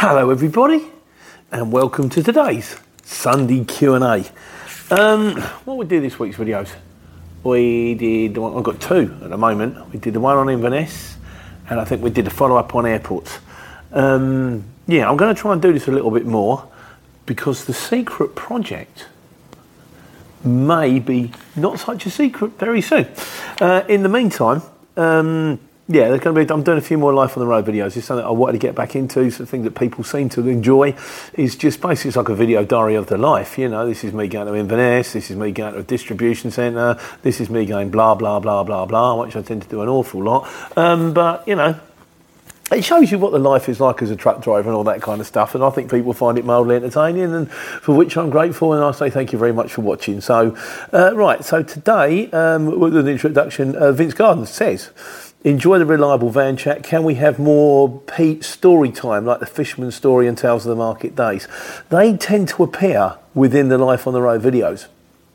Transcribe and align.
Hello, 0.00 0.30
everybody, 0.30 0.86
and 1.50 1.72
welcome 1.72 2.08
to 2.10 2.22
today's 2.22 2.76
Sunday 3.02 3.64
Q 3.64 3.94
and 3.94 4.04
A. 4.04 4.24
Um, 4.94 5.40
what 5.64 5.76
we 5.76 5.86
do 5.86 6.00
this 6.00 6.20
week's 6.20 6.36
videos? 6.36 6.70
We 7.42 7.96
did. 7.96 8.38
one- 8.38 8.56
I've 8.56 8.62
got 8.62 8.80
two 8.80 9.18
at 9.24 9.30
the 9.30 9.36
moment. 9.36 9.92
We 9.92 9.98
did 9.98 10.14
the 10.14 10.20
one 10.20 10.36
on 10.36 10.48
Inverness, 10.48 11.16
and 11.68 11.80
I 11.80 11.84
think 11.84 12.00
we 12.00 12.10
did 12.10 12.28
a 12.28 12.30
follow 12.30 12.54
up 12.54 12.76
on 12.76 12.86
airports. 12.86 13.38
Um, 13.92 14.62
yeah, 14.86 15.10
I'm 15.10 15.16
going 15.16 15.34
to 15.34 15.40
try 15.40 15.52
and 15.52 15.60
do 15.60 15.72
this 15.72 15.88
a 15.88 15.90
little 15.90 16.12
bit 16.12 16.26
more 16.26 16.68
because 17.26 17.64
the 17.64 17.74
secret 17.74 18.36
project 18.36 19.06
may 20.44 21.00
be 21.00 21.32
not 21.56 21.80
such 21.80 22.06
a 22.06 22.10
secret 22.10 22.56
very 22.56 22.82
soon. 22.82 23.08
Uh, 23.60 23.82
in 23.88 24.04
the 24.04 24.08
meantime, 24.08 24.62
um, 24.96 25.58
yeah, 25.90 26.08
they're 26.08 26.18
going 26.18 26.36
to 26.36 26.44
be. 26.44 26.52
I'm 26.52 26.62
doing 26.62 26.76
a 26.76 26.82
few 26.82 26.98
more 26.98 27.14
life 27.14 27.34
on 27.34 27.40
the 27.40 27.46
road 27.46 27.64
videos. 27.64 27.96
It's 27.96 28.06
something 28.06 28.24
I 28.24 28.30
wanted 28.30 28.52
to 28.52 28.58
get 28.58 28.74
back 28.74 28.94
into. 28.94 29.30
Something 29.30 29.62
that 29.62 29.74
people 29.74 30.04
seem 30.04 30.28
to 30.30 30.46
enjoy 30.46 30.94
is 31.32 31.56
just 31.56 31.80
basically 31.80 32.10
like 32.10 32.28
a 32.28 32.34
video 32.34 32.62
diary 32.62 32.94
of 32.94 33.06
their 33.06 33.16
life. 33.16 33.56
You 33.56 33.70
know, 33.70 33.88
this 33.88 34.04
is 34.04 34.12
me 34.12 34.28
going 34.28 34.48
to 34.48 34.54
Inverness. 34.54 35.14
This 35.14 35.30
is 35.30 35.36
me 35.36 35.50
going 35.50 35.72
to 35.72 35.80
a 35.80 35.82
distribution 35.82 36.50
centre. 36.50 37.00
This 37.22 37.40
is 37.40 37.48
me 37.48 37.64
going 37.64 37.90
blah 37.90 38.14
blah 38.14 38.38
blah 38.38 38.64
blah 38.64 38.84
blah, 38.84 39.14
which 39.22 39.34
I 39.34 39.40
tend 39.40 39.62
to 39.62 39.68
do 39.68 39.80
an 39.80 39.88
awful 39.88 40.22
lot. 40.22 40.46
Um, 40.76 41.14
but 41.14 41.48
you 41.48 41.54
know, 41.54 41.80
it 42.70 42.84
shows 42.84 43.10
you 43.10 43.18
what 43.18 43.32
the 43.32 43.38
life 43.38 43.70
is 43.70 43.80
like 43.80 44.02
as 44.02 44.10
a 44.10 44.16
truck 44.16 44.42
driver 44.42 44.68
and 44.68 44.76
all 44.76 44.84
that 44.84 45.00
kind 45.00 45.22
of 45.22 45.26
stuff. 45.26 45.54
And 45.54 45.64
I 45.64 45.70
think 45.70 45.90
people 45.90 46.12
find 46.12 46.36
it 46.36 46.44
mildly 46.44 46.76
entertaining, 46.76 47.32
and 47.32 47.50
for 47.50 47.96
which 47.96 48.14
I'm 48.18 48.28
grateful. 48.28 48.74
And 48.74 48.84
I 48.84 48.90
say 48.90 49.08
thank 49.08 49.32
you 49.32 49.38
very 49.38 49.52
much 49.54 49.72
for 49.72 49.80
watching. 49.80 50.20
So, 50.20 50.54
uh, 50.92 51.14
right, 51.14 51.42
so 51.42 51.62
today, 51.62 52.30
um, 52.32 52.78
with 52.78 52.94
an 52.94 53.08
introduction, 53.08 53.74
uh, 53.74 53.92
Vince 53.92 54.12
Gardens 54.12 54.50
says. 54.50 54.90
Enjoy 55.44 55.78
the 55.78 55.86
reliable 55.86 56.30
van 56.30 56.56
chat. 56.56 56.82
Can 56.82 57.04
we 57.04 57.14
have 57.14 57.38
more 57.38 58.00
Pete 58.00 58.42
story 58.42 58.90
time, 58.90 59.24
like 59.24 59.38
the 59.38 59.46
Fisherman 59.46 59.92
story 59.92 60.26
and 60.26 60.36
Tales 60.36 60.66
of 60.66 60.70
the 60.70 60.76
Market 60.76 61.14
Days? 61.14 61.46
They 61.90 62.16
tend 62.16 62.48
to 62.48 62.64
appear 62.64 63.14
within 63.34 63.68
the 63.68 63.78
Life 63.78 64.08
on 64.08 64.14
the 64.14 64.20
Road 64.20 64.42
videos. 64.42 64.86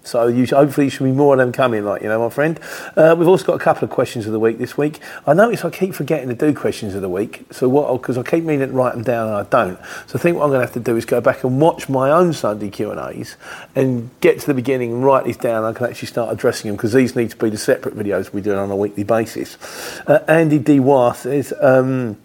So 0.03 0.27
you, 0.27 0.45
hopefully, 0.47 0.87
there 0.87 0.91
should 0.91 1.05
be 1.05 1.11
more 1.11 1.33
of 1.33 1.39
them 1.39 1.51
coming, 1.51 1.85
like 1.85 2.01
you 2.01 2.09
know, 2.09 2.19
my 2.19 2.29
friend. 2.29 2.59
Uh, 2.95 3.15
we've 3.17 3.27
also 3.27 3.45
got 3.45 3.55
a 3.55 3.63
couple 3.63 3.85
of 3.85 3.89
questions 3.89 4.25
of 4.25 4.33
the 4.33 4.39
week 4.39 4.57
this 4.57 4.77
week. 4.77 4.99
I 5.25 5.33
notice 5.33 5.63
I 5.63 5.69
keep 5.69 5.93
forgetting 5.95 6.29
to 6.29 6.35
do 6.35 6.53
questions 6.53 6.93
of 6.93 7.01
the 7.01 7.09
week. 7.09 7.45
So 7.51 7.69
what? 7.69 7.91
Because 8.01 8.17
I 8.17 8.23
keep 8.23 8.43
meaning 8.43 8.67
to 8.67 8.73
write 8.73 8.93
them 8.93 9.03
down 9.03 9.29
and 9.29 9.37
I 9.37 9.43
don't. 9.43 9.79
So 10.07 10.19
I 10.19 10.21
think 10.21 10.37
what 10.37 10.43
I'm 10.43 10.49
going 10.49 10.59
to 10.59 10.65
have 10.65 10.73
to 10.73 10.79
do 10.79 10.97
is 10.97 11.05
go 11.05 11.21
back 11.21 11.43
and 11.43 11.61
watch 11.61 11.87
my 11.89 12.11
own 12.11 12.33
Sunday 12.33 12.69
Q 12.69 12.91
and 12.91 12.99
A's 12.99 13.37
and 13.75 14.09
get 14.19 14.39
to 14.41 14.47
the 14.47 14.53
beginning 14.53 14.91
and 14.91 15.03
write 15.05 15.25
these 15.25 15.37
down. 15.37 15.63
I 15.63 15.73
can 15.73 15.87
actually 15.87 16.09
start 16.09 16.33
addressing 16.33 16.69
them 16.69 16.75
because 16.75 16.93
these 16.93 17.15
need 17.15 17.29
to 17.31 17.37
be 17.37 17.49
the 17.49 17.57
separate 17.57 17.95
videos 17.95 18.33
we 18.33 18.41
do 18.41 18.55
on 18.55 18.69
a 18.71 18.75
weekly 18.75 19.03
basis. 19.03 19.57
Uh, 20.05 20.23
Andy 20.27 20.59
D. 20.59 20.79
War 20.79 21.13
says. 21.13 21.53
Um, 21.61 22.17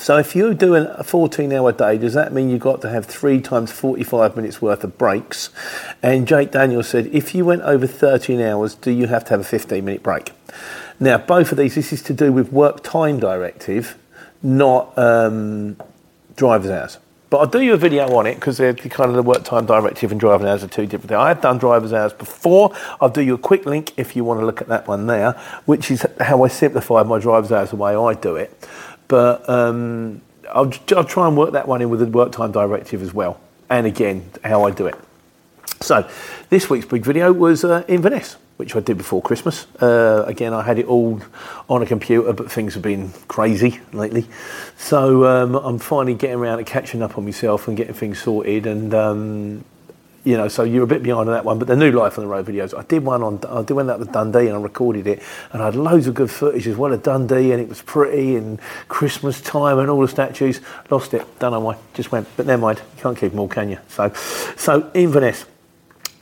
so 0.00 0.16
if 0.16 0.34
you're 0.34 0.54
doing 0.54 0.86
a 0.88 1.04
14 1.04 1.52
hour 1.52 1.72
day, 1.72 1.98
does 1.98 2.14
that 2.14 2.32
mean 2.32 2.48
you've 2.48 2.60
got 2.60 2.80
to 2.82 2.88
have 2.88 3.04
three 3.04 3.40
times 3.40 3.70
45 3.70 4.34
minutes 4.34 4.62
worth 4.62 4.82
of 4.82 4.96
breaks? 4.96 5.50
And 6.02 6.26
Jake 6.26 6.52
Daniels 6.52 6.88
said, 6.88 7.06
if 7.08 7.34
you 7.34 7.44
went 7.44 7.62
over 7.62 7.86
13 7.86 8.40
hours, 8.40 8.74
do 8.74 8.90
you 8.90 9.08
have 9.08 9.24
to 9.26 9.30
have 9.30 9.40
a 9.40 9.44
15 9.44 9.84
minute 9.84 10.02
break? 10.02 10.32
Now, 10.98 11.18
both 11.18 11.52
of 11.52 11.58
these, 11.58 11.74
this 11.74 11.92
is 11.92 12.02
to 12.04 12.14
do 12.14 12.32
with 12.32 12.50
work 12.50 12.82
time 12.82 13.20
directive, 13.20 13.98
not 14.42 14.96
um, 14.98 15.76
driver's 16.34 16.70
hours. 16.70 16.98
But 17.30 17.38
I'll 17.38 17.46
do 17.46 17.60
you 17.60 17.74
a 17.74 17.76
video 17.76 18.12
on 18.16 18.26
it 18.26 18.34
because 18.34 18.56
they're 18.56 18.74
kind 18.74 19.08
of 19.08 19.14
the 19.14 19.22
work 19.22 19.44
time 19.44 19.64
directive 19.64 20.10
and 20.10 20.18
driving 20.18 20.48
hours 20.48 20.64
are 20.64 20.68
two 20.68 20.84
different 20.84 21.10
things. 21.10 21.18
I 21.18 21.28
have 21.28 21.40
done 21.40 21.58
driver's 21.58 21.92
hours 21.92 22.12
before. 22.12 22.74
I'll 23.00 23.08
do 23.08 23.22
you 23.22 23.34
a 23.34 23.38
quick 23.38 23.66
link 23.66 23.92
if 23.96 24.16
you 24.16 24.24
want 24.24 24.40
to 24.40 24.46
look 24.46 24.60
at 24.60 24.66
that 24.66 24.88
one 24.88 25.06
there, 25.06 25.32
which 25.64 25.92
is 25.92 26.04
how 26.18 26.42
I 26.42 26.48
simplify 26.48 27.04
my 27.04 27.20
driver's 27.20 27.52
hours 27.52 27.70
the 27.70 27.76
way 27.76 27.94
I 27.94 28.14
do 28.14 28.34
it. 28.34 28.68
But 29.10 29.48
um, 29.48 30.22
I'll, 30.54 30.70
try 30.70 31.26
and 31.26 31.36
work 31.36 31.52
that 31.52 31.66
one 31.66 31.82
in 31.82 31.90
with 31.90 31.98
the 31.98 32.06
work 32.06 32.30
time 32.30 32.52
directive 32.52 33.02
as 33.02 33.12
well. 33.12 33.40
And 33.68 33.84
again, 33.84 34.30
how 34.44 34.62
I 34.62 34.70
do 34.70 34.86
it. 34.86 34.94
So, 35.80 36.08
this 36.48 36.70
week's 36.70 36.86
big 36.86 37.04
video 37.04 37.32
was 37.32 37.64
uh, 37.64 37.84
Inverness, 37.88 38.36
which 38.56 38.76
I 38.76 38.80
did 38.80 38.98
before 38.98 39.20
Christmas. 39.20 39.66
Uh, 39.82 40.22
again, 40.28 40.54
I 40.54 40.62
had 40.62 40.78
it 40.78 40.86
all 40.86 41.20
on 41.68 41.82
a 41.82 41.86
computer, 41.86 42.32
but 42.32 42.52
things 42.52 42.74
have 42.74 42.84
been 42.84 43.10
crazy 43.26 43.80
lately. 43.92 44.26
So, 44.76 45.24
um, 45.24 45.56
I'm 45.56 45.80
finally 45.80 46.14
getting 46.14 46.36
around 46.36 46.58
to 46.58 46.64
catching 46.64 47.02
up 47.02 47.18
on 47.18 47.24
myself 47.24 47.66
and 47.66 47.76
getting 47.76 47.94
things 47.94 48.20
sorted. 48.20 48.64
And, 48.64 48.94
um, 48.94 49.64
you 50.24 50.36
know, 50.36 50.48
so 50.48 50.64
you're 50.64 50.84
a 50.84 50.86
bit 50.86 51.02
behind 51.02 51.28
on 51.28 51.34
that 51.34 51.44
one. 51.44 51.58
But 51.58 51.68
the 51.68 51.76
new 51.76 51.90
Life 51.90 52.18
on 52.18 52.24
the 52.24 52.30
Road 52.30 52.46
videos, 52.46 52.76
I 52.76 52.82
did 52.82 53.04
one 53.04 53.22
on, 53.22 53.40
I 53.48 53.62
did 53.62 53.74
one 53.74 53.88
up 53.88 53.98
with 53.98 54.12
Dundee 54.12 54.46
and 54.46 54.56
I 54.56 54.60
recorded 54.60 55.06
it. 55.06 55.22
And 55.52 55.62
I 55.62 55.66
had 55.66 55.76
loads 55.76 56.06
of 56.06 56.14
good 56.14 56.30
footage 56.30 56.66
as 56.66 56.76
well 56.76 56.92
of 56.92 57.02
Dundee 57.02 57.52
and 57.52 57.60
it 57.60 57.68
was 57.68 57.82
pretty 57.82 58.36
and 58.36 58.60
Christmas 58.88 59.40
time 59.40 59.78
and 59.78 59.88
all 59.88 60.00
the 60.00 60.08
statues. 60.08 60.60
Lost 60.90 61.14
it, 61.14 61.26
don't 61.38 61.52
know 61.52 61.60
why, 61.60 61.76
just 61.94 62.12
went. 62.12 62.28
But 62.36 62.46
never 62.46 62.60
mind, 62.60 62.78
you 62.96 63.02
can't 63.02 63.16
keep 63.16 63.30
them 63.32 63.40
all, 63.40 63.48
can 63.48 63.70
you? 63.70 63.78
So, 63.88 64.12
so 64.56 64.90
Inverness. 64.94 65.46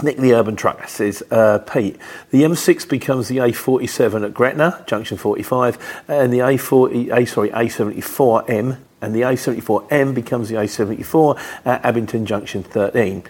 Nick 0.01 0.19
the 0.19 0.33
Urban 0.33 0.55
Trucker 0.55 0.87
says, 0.87 1.25
uh, 1.33 1.59
Pete, 1.59 1.97
the 2.31 2.43
M6 2.43 2.89
becomes 2.89 3.27
the 3.27 3.39
A47 3.39 4.27
at 4.27 4.33
Gretna, 4.33 4.85
junction 4.87 5.17
45, 5.17 6.05
and 6.07 6.33
the 6.33 6.39
A40, 6.39 7.13
A, 7.13 7.27
sorry, 7.27 7.51
A74M, 7.51 8.79
and 9.01 9.15
the 9.15 9.23
A74M 9.23 10.15
becomes 10.15 10.49
the 10.49 10.57
A74 10.57 11.41
at 11.65 11.85
Abington 11.85 12.27
Junction 12.27 12.63
13. 12.63 13.23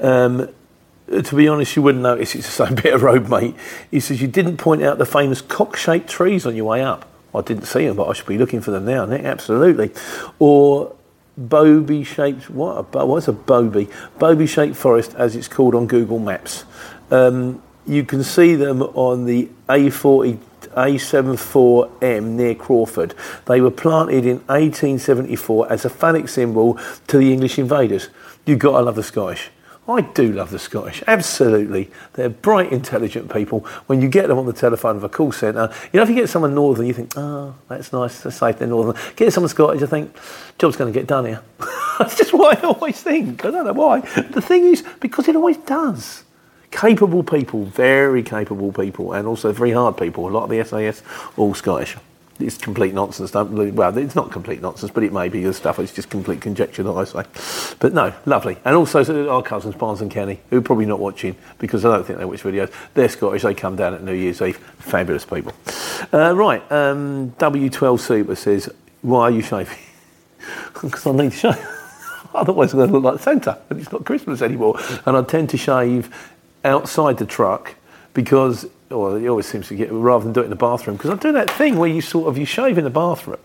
Um, 0.00 0.48
to 1.08 1.36
be 1.36 1.48
honest, 1.48 1.76
you 1.76 1.82
wouldn't 1.82 2.02
notice 2.02 2.34
it's 2.34 2.46
the 2.46 2.66
same 2.66 2.74
bit 2.82 2.94
of 2.94 3.02
road, 3.02 3.28
mate. 3.28 3.54
He 3.90 4.00
says, 4.00 4.20
you 4.20 4.28
didn't 4.28 4.56
point 4.56 4.82
out 4.82 4.98
the 4.98 5.06
famous 5.06 5.40
cock-shaped 5.40 6.08
trees 6.08 6.46
on 6.46 6.56
your 6.56 6.66
way 6.66 6.82
up. 6.82 7.08
I 7.34 7.40
didn't 7.40 7.64
see 7.64 7.86
them, 7.86 7.96
but 7.96 8.08
I 8.08 8.12
should 8.12 8.26
be 8.26 8.38
looking 8.38 8.60
for 8.60 8.70
them 8.70 8.84
now, 8.84 9.04
Nick, 9.06 9.24
absolutely. 9.24 9.90
Or 10.38 10.94
Bobby 11.36 12.04
shaped 12.04 12.48
what? 12.48 12.94
A, 12.94 13.06
what's 13.06 13.26
a 13.26 13.32
Bobby? 13.32 13.88
Bobby 14.18 14.46
shaped 14.46 14.76
forest, 14.76 15.14
as 15.16 15.34
it's 15.34 15.48
called 15.48 15.74
on 15.74 15.86
Google 15.86 16.20
Maps. 16.20 16.64
Um, 17.10 17.60
you 17.86 18.04
can 18.04 18.22
see 18.22 18.54
them 18.54 18.82
on 18.82 19.26
the 19.26 19.48
A40 19.68 20.38
A74M 20.70 22.24
near 22.24 22.54
Crawford. 22.54 23.14
They 23.46 23.60
were 23.60 23.70
planted 23.70 24.26
in 24.26 24.38
1874 24.46 25.72
as 25.72 25.84
a 25.84 25.90
phallic 25.90 26.28
symbol 26.28 26.78
to 27.06 27.18
the 27.18 27.32
English 27.32 27.58
invaders. 27.58 28.08
You've 28.46 28.58
got 28.58 28.78
to 28.78 28.82
love 28.82 28.96
the 28.96 29.02
Scottish. 29.02 29.50
I 29.86 30.00
do 30.00 30.32
love 30.32 30.50
the 30.50 30.58
Scottish, 30.58 31.02
absolutely. 31.06 31.90
They're 32.14 32.30
bright, 32.30 32.72
intelligent 32.72 33.30
people. 33.30 33.60
When 33.86 34.00
you 34.00 34.08
get 34.08 34.28
them 34.28 34.38
on 34.38 34.46
the 34.46 34.54
telephone 34.54 34.96
of 34.96 35.04
a 35.04 35.10
call 35.10 35.30
centre, 35.30 35.70
you 35.92 35.98
know, 35.98 36.02
if 36.02 36.08
you 36.08 36.14
get 36.14 36.30
someone 36.30 36.54
northern, 36.54 36.86
you 36.86 36.94
think, 36.94 37.12
oh, 37.16 37.54
that's 37.68 37.92
nice, 37.92 38.20
that's 38.20 38.36
safe, 38.36 38.58
they're 38.58 38.68
northern. 38.68 38.96
Get 39.14 39.32
someone 39.34 39.50
Scottish, 39.50 39.82
I 39.82 39.86
think, 39.86 40.16
job's 40.58 40.76
going 40.76 40.90
to 40.90 40.98
get 40.98 41.06
done 41.06 41.26
here. 41.26 41.42
that's 41.98 42.16
just 42.16 42.32
what 42.32 42.64
I 42.64 42.66
always 42.66 43.02
think. 43.02 43.44
I 43.44 43.50
don't 43.50 43.66
know 43.66 43.74
why. 43.74 44.00
The 44.00 44.40
thing 44.40 44.64
is, 44.64 44.82
because 45.00 45.28
it 45.28 45.36
always 45.36 45.58
does. 45.58 46.24
Capable 46.74 47.22
people, 47.22 47.64
very 47.66 48.24
capable 48.24 48.72
people, 48.72 49.12
and 49.12 49.28
also 49.28 49.52
very 49.52 49.70
hard 49.70 49.96
people. 49.96 50.28
A 50.28 50.30
lot 50.30 50.42
of 50.44 50.50
the 50.50 50.64
SAS, 50.64 51.02
all 51.36 51.54
Scottish. 51.54 51.96
It's 52.40 52.58
complete 52.58 52.92
nonsense. 52.92 53.30
Don't 53.30 53.74
well, 53.76 53.96
it's 53.96 54.16
not 54.16 54.32
complete 54.32 54.60
nonsense, 54.60 54.90
but 54.90 55.04
it 55.04 55.12
may 55.12 55.28
be 55.28 55.44
the 55.44 55.52
stuff. 55.52 55.78
It's 55.78 55.92
just 55.92 56.10
complete 56.10 56.40
conjecture 56.40 56.82
that 56.82 56.90
I 56.90 57.04
say. 57.04 57.76
But 57.78 57.94
no, 57.94 58.12
lovely. 58.26 58.56
And 58.64 58.74
also 58.74 59.30
our 59.30 59.40
cousins 59.40 59.76
Barnes 59.76 60.00
and 60.00 60.10
Kenny, 60.10 60.40
who 60.50 60.58
are 60.58 60.62
probably 60.62 60.86
not 60.86 60.98
watching 60.98 61.36
because 61.60 61.84
I 61.84 61.94
don't 61.94 62.04
think 62.04 62.18
they 62.18 62.24
watch 62.24 62.42
videos. 62.42 62.72
They're 62.94 63.08
Scottish. 63.08 63.42
They 63.42 63.54
come 63.54 63.76
down 63.76 63.94
at 63.94 64.02
New 64.02 64.14
Year's 64.14 64.42
Eve. 64.42 64.56
Fabulous 64.78 65.24
people. 65.24 65.52
Uh, 66.12 66.34
right. 66.34 66.60
Um, 66.72 67.30
W12 67.38 68.00
Super 68.00 68.34
says, 68.34 68.68
"Why 69.02 69.22
are 69.22 69.30
you 69.30 69.42
shaving?" 69.42 69.78
Because 70.74 71.06
I 71.06 71.12
need 71.12 71.30
to 71.30 71.36
shave. 71.36 71.68
Otherwise, 72.34 72.72
I'm 72.72 72.78
going 72.80 72.90
to 72.90 72.98
look 72.98 73.04
like 73.04 73.22
Santa, 73.22 73.58
and 73.70 73.80
it's 73.80 73.92
not 73.92 74.04
Christmas 74.04 74.42
anymore. 74.42 74.78
And 75.06 75.16
I 75.16 75.22
tend 75.22 75.50
to 75.50 75.56
shave 75.56 76.12
outside 76.64 77.18
the 77.18 77.26
truck 77.26 77.74
because, 78.12 78.66
or 78.90 79.18
it 79.18 79.28
always 79.28 79.46
seems 79.46 79.68
to 79.68 79.74
get 79.74 79.92
rather 79.92 80.24
than 80.24 80.32
do 80.32 80.40
it 80.40 80.44
in 80.44 80.50
the 80.50 80.56
bathroom 80.56 80.96
because 80.96 81.10
I 81.10 81.16
do 81.16 81.32
that 81.32 81.50
thing 81.50 81.76
where 81.76 81.88
you 81.88 82.00
sort 82.00 82.28
of 82.28 82.38
you 82.38 82.46
shave 82.46 82.78
in 82.78 82.84
the 82.84 82.90
bathroom. 82.90 83.40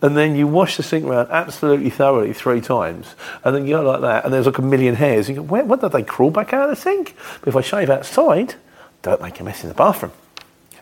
And 0.00 0.16
then 0.16 0.36
you 0.36 0.46
wash 0.46 0.76
the 0.76 0.84
sink 0.84 1.04
around 1.04 1.28
absolutely 1.30 1.90
thoroughly 1.90 2.32
three 2.32 2.60
times, 2.60 3.16
and 3.42 3.52
then 3.52 3.66
you 3.66 3.78
go 3.78 3.82
like 3.82 4.00
that, 4.02 4.24
and 4.24 4.32
there's 4.32 4.46
like 4.46 4.58
a 4.58 4.62
million 4.62 4.94
hairs. 4.94 5.28
You 5.28 5.34
go, 5.36 5.42
where, 5.42 5.64
what 5.64 5.80
did 5.80 5.90
they 5.90 6.04
crawl 6.04 6.30
back 6.30 6.52
out 6.52 6.70
of 6.70 6.76
the 6.76 6.80
sink? 6.80 7.16
But 7.40 7.48
if 7.48 7.56
I 7.56 7.62
shave 7.62 7.90
outside, 7.90 8.54
don't 9.02 9.20
make 9.20 9.40
a 9.40 9.44
mess 9.44 9.64
in 9.64 9.68
the 9.68 9.74
bathroom. 9.74 10.12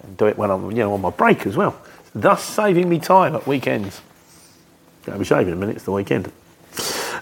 And 0.03 0.19
do 0.19 0.27
it 0.27 0.37
when 0.37 0.51
I'm, 0.51 0.71
you 0.71 0.79
know, 0.79 0.93
on 0.93 1.01
my 1.01 1.09
break 1.09 1.47
as 1.47 1.57
well, 1.57 1.81
thus 2.15 2.45
saving 2.45 2.91
me 2.91 2.99
time 2.99 3.35
at 3.35 3.47
weekends. 3.47 4.03
A 5.07 5.25
shave 5.25 5.47
in 5.47 5.55
a 5.55 5.57
minute. 5.57 5.77
It's 5.77 5.85
the 5.85 5.93
weekend. 5.93 6.31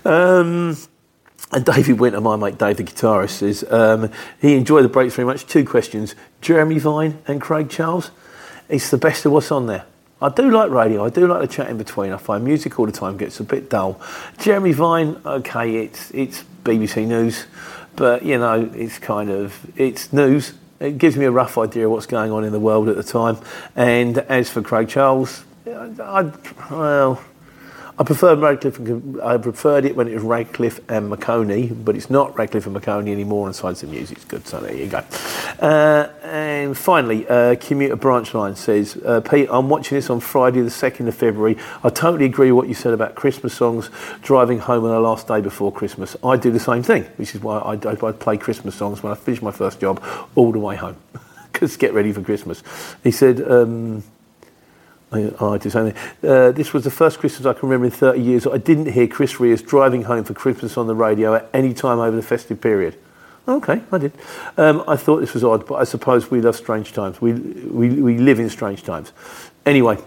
Um, 0.04 0.76
and 1.52 1.64
David 1.64 2.00
Winter, 2.00 2.20
my 2.20 2.36
mate 2.36 2.58
Dave, 2.58 2.78
the 2.78 2.84
guitarist, 2.84 3.30
says 3.30 3.64
um, 3.70 4.10
he 4.40 4.56
enjoyed 4.56 4.84
the 4.84 4.88
breaks 4.88 5.14
very 5.14 5.26
much. 5.26 5.46
Two 5.46 5.64
questions: 5.64 6.14
Jeremy 6.40 6.78
Vine 6.78 7.18
and 7.26 7.40
Craig 7.40 7.70
Charles. 7.70 8.10
It's 8.68 8.90
the 8.90 8.98
best 8.98 9.24
of 9.26 9.32
what's 9.32 9.52
on 9.52 9.66
there. 9.66 9.84
I 10.22 10.30
do 10.30 10.50
like 10.50 10.70
radio. 10.70 11.04
I 11.04 11.10
do 11.10 11.26
like 11.26 11.42
the 11.42 11.48
chat 11.48 11.68
in 11.68 11.76
between. 11.76 12.12
I 12.12 12.16
find 12.16 12.44
music 12.44 12.78
all 12.78 12.86
the 12.86 12.92
time 12.92 13.16
gets 13.16 13.40
a 13.40 13.44
bit 13.44 13.68
dull. 13.68 14.00
Jeremy 14.38 14.72
Vine, 14.72 15.20
okay, 15.24 15.76
it's 15.84 16.10
it's 16.12 16.44
BBC 16.64 17.06
News, 17.06 17.46
but 17.94 18.24
you 18.24 18.38
know, 18.38 18.70
it's 18.74 18.98
kind 18.98 19.30
of 19.30 19.54
it's 19.76 20.12
news. 20.12 20.54
It 20.80 20.98
gives 20.98 21.16
me 21.16 21.24
a 21.24 21.30
rough 21.30 21.56
idea 21.56 21.86
of 21.86 21.92
what's 21.92 22.06
going 22.06 22.32
on 22.32 22.42
in 22.44 22.52
the 22.52 22.60
world 22.60 22.88
at 22.88 22.96
the 22.96 23.02
time. 23.02 23.38
And 23.76 24.18
as 24.18 24.50
for 24.50 24.60
Craig 24.60 24.88
Charles, 24.88 25.44
I, 25.66 26.32
well, 26.70 27.22
I 27.96 28.02
preferred 28.02 28.40
Radcliffe. 28.40 28.78
And, 28.78 29.20
I 29.22 29.36
preferred 29.38 29.84
it 29.84 29.94
when 29.94 30.08
it 30.08 30.14
was 30.14 30.22
Radcliffe 30.24 30.80
and 30.90 31.08
Maconie, 31.08 31.68
but 31.68 31.94
it's 31.94 32.10
not 32.10 32.36
Radcliffe 32.36 32.66
and 32.66 32.74
Maconie 32.74 33.12
anymore. 33.12 33.46
And 33.46 33.54
6 33.54 33.84
Music's 33.84 34.24
good, 34.24 34.46
so 34.46 34.58
there 34.60 34.74
you 34.74 34.86
go. 34.86 34.98
Uh, 35.60 36.08
and 36.24 36.76
finally, 36.76 37.26
uh, 37.28 37.54
commuter 37.56 37.94
branch 37.94 38.34
line 38.34 38.56
says, 38.56 38.96
uh, 39.04 39.20
Pete, 39.20 39.48
I'm 39.50 39.68
watching 39.68 39.96
this 39.96 40.10
on 40.10 40.18
Friday, 40.18 40.60
the 40.60 40.70
second 40.70 41.06
of 41.06 41.14
February. 41.14 41.56
I 41.84 41.90
totally 41.90 42.24
agree 42.24 42.50
with 42.50 42.64
what 42.64 42.68
you 42.68 42.74
said 42.74 42.94
about 42.94 43.14
Christmas 43.14 43.54
songs, 43.54 43.90
driving 44.22 44.58
home 44.58 44.84
on 44.84 44.90
the 44.90 45.00
last 45.00 45.28
day 45.28 45.40
before 45.40 45.70
Christmas. 45.70 46.16
I 46.24 46.36
do 46.36 46.50
the 46.50 46.60
same 46.60 46.82
thing, 46.82 47.04
which 47.16 47.34
is 47.34 47.42
why 47.42 47.58
I, 47.58 47.74
I, 47.74 47.92
I 47.92 48.12
play 48.12 48.36
Christmas 48.38 48.74
songs 48.74 49.02
when 49.02 49.12
I 49.12 49.14
finish 49.14 49.40
my 49.40 49.52
first 49.52 49.80
job 49.80 50.02
all 50.34 50.50
the 50.50 50.58
way 50.58 50.74
home, 50.74 50.96
because 51.52 51.76
get 51.76 51.94
ready 51.94 52.12
for 52.12 52.22
Christmas. 52.22 52.64
He 53.04 53.12
said. 53.12 53.40
Um, 53.40 54.02
I, 55.14 55.44
I 55.44 55.58
do 55.58 55.70
something. 55.70 55.96
Uh, 56.22 56.50
this 56.52 56.72
was 56.72 56.84
the 56.84 56.90
first 56.90 57.18
Christmas 57.18 57.46
I 57.46 57.52
can 57.52 57.68
remember 57.68 57.86
in 57.86 57.90
30 57.92 58.20
years. 58.20 58.46
I 58.46 58.58
didn't 58.58 58.92
hear 58.92 59.06
Chris 59.06 59.38
Rea 59.38 59.56
driving 59.56 60.02
home 60.02 60.24
for 60.24 60.34
Christmas 60.34 60.76
on 60.76 60.86
the 60.86 60.94
radio 60.94 61.34
at 61.34 61.48
any 61.54 61.72
time 61.72 61.98
over 61.98 62.16
the 62.16 62.22
festive 62.22 62.60
period. 62.60 62.98
Okay, 63.46 63.82
I 63.92 63.98
did. 63.98 64.12
Um, 64.56 64.82
I 64.88 64.96
thought 64.96 65.20
this 65.20 65.34
was 65.34 65.44
odd, 65.44 65.66
but 65.66 65.74
I 65.74 65.84
suppose 65.84 66.30
we 66.30 66.40
love 66.40 66.56
strange 66.56 66.92
times. 66.92 67.20
We, 67.20 67.34
we, 67.34 67.90
we 67.90 68.18
live 68.18 68.40
in 68.40 68.48
strange 68.48 68.82
times. 68.82 69.12
Anyway, 69.66 69.96
hope 69.96 70.06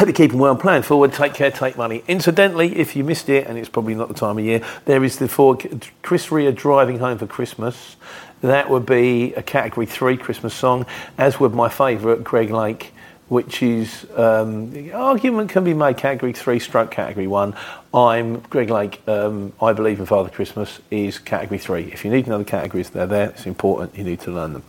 you're 0.00 0.12
keeping 0.12 0.38
well. 0.38 0.54
Plan 0.56 0.82
forward. 0.82 1.12
Take 1.12 1.32
care. 1.32 1.50
Take 1.50 1.78
money. 1.78 2.04
Incidentally, 2.06 2.76
if 2.76 2.94
you 2.94 3.02
missed 3.02 3.30
it, 3.30 3.46
and 3.46 3.56
it's 3.56 3.70
probably 3.70 3.94
not 3.94 4.08
the 4.08 4.14
time 4.14 4.36
of 4.36 4.44
year, 4.44 4.62
there 4.84 5.02
is 5.02 5.18
the 5.18 5.26
four 5.26 5.58
Chris 6.02 6.30
Rea 6.30 6.52
driving 6.52 6.98
home 6.98 7.16
for 7.16 7.26
Christmas. 7.26 7.96
That 8.42 8.68
would 8.68 8.84
be 8.84 9.32
a 9.34 9.42
Category 9.42 9.86
Three 9.86 10.18
Christmas 10.18 10.52
song, 10.52 10.84
as 11.16 11.40
would 11.40 11.54
my 11.54 11.70
favourite, 11.70 12.22
Greg 12.22 12.50
Lake 12.50 12.92
which 13.28 13.62
is 13.62 14.06
um, 14.14 14.72
argument 14.94 15.50
can 15.50 15.64
be 15.64 15.74
made 15.74 15.96
category 15.96 16.32
three 16.32 16.58
stroke 16.58 16.90
category 16.90 17.26
one. 17.26 17.54
I'm 17.92 18.40
Greg 18.40 18.70
Lake. 18.70 19.02
Um, 19.08 19.52
I 19.60 19.72
believe 19.72 19.98
in 19.98 20.06
Father 20.06 20.30
Christmas 20.30 20.80
is 20.90 21.18
category 21.18 21.58
three. 21.58 21.92
If 21.92 22.04
you 22.04 22.10
need 22.10 22.26
another 22.26 22.44
categories, 22.44 22.90
they're 22.90 23.06
there. 23.06 23.30
It's 23.30 23.46
important. 23.46 23.96
You 23.96 24.04
need 24.04 24.20
to 24.20 24.30
learn 24.30 24.52
them. 24.52 24.62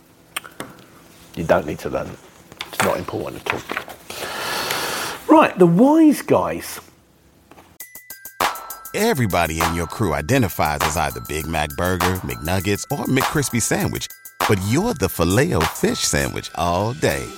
You 1.36 1.44
don't 1.44 1.66
need 1.66 1.78
to 1.80 1.90
learn 1.90 2.06
them. 2.06 2.18
It's 2.66 2.82
not 2.82 2.96
important 2.96 3.46
at 3.46 3.54
all. 3.54 3.60
Right, 5.28 5.56
the 5.56 5.66
wise 5.66 6.22
guys. 6.22 6.80
Everybody 8.94 9.60
in 9.60 9.74
your 9.74 9.86
crew 9.86 10.14
identifies 10.14 10.78
as 10.82 10.96
either 10.96 11.20
Big 11.28 11.46
Mac 11.46 11.68
Burger, 11.76 12.14
McNuggets, 12.24 12.82
or 12.90 13.04
McCrispy 13.04 13.60
Sandwich, 13.60 14.08
but 14.48 14.58
you're 14.66 14.94
the 14.94 15.08
Filet-O-Fish 15.08 16.00
Sandwich 16.00 16.50
all 16.54 16.94
day 16.94 17.28